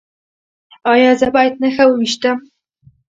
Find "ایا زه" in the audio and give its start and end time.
0.91-1.27